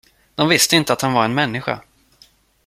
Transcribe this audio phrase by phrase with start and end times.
[0.35, 1.81] De visste inte att han var en människa.